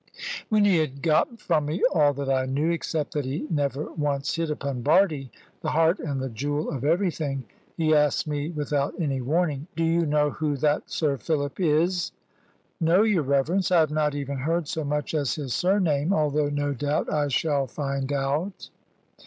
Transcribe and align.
When 0.49 0.65
he 0.65 0.77
had 0.79 1.03
got 1.03 1.39
from 1.39 1.67
me 1.67 1.83
all 1.93 2.11
that 2.13 2.27
I 2.27 2.47
knew 2.47 2.71
except 2.71 3.13
that 3.13 3.23
he 3.23 3.45
never 3.51 3.91
once 3.93 4.33
hit 4.35 4.49
upon 4.49 4.81
Bardie 4.81 5.29
(the 5.61 5.69
heart 5.69 5.99
and 5.99 6.19
the 6.19 6.29
jewel 6.31 6.71
of 6.71 6.83
everything), 6.83 7.43
he 7.77 7.93
asked 7.93 8.25
me 8.27 8.49
without 8.49 8.95
any 8.99 9.21
warning 9.21 9.67
"Do 9.75 9.83
you 9.83 10.07
know 10.07 10.31
who 10.31 10.57
that 10.57 10.89
Sir 10.89 11.17
Philip 11.19 11.59
is?" 11.59 12.13
"No, 12.79 13.03
your 13.03 13.21
reverence; 13.21 13.69
I 13.69 13.81
have 13.81 13.91
not 13.91 14.15
even 14.15 14.37
heard 14.37 14.67
so 14.67 14.83
much 14.83 15.13
as 15.13 15.35
his 15.35 15.53
surname, 15.53 16.11
although, 16.13 16.49
no 16.49 16.73
doubt, 16.73 17.13
I 17.13 17.27
shall 17.27 17.67
find 17.67 18.11
out." 18.11 18.71